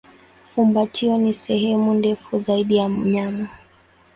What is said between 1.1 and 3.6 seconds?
ni sehemu ndefu zaidi ya mnyama.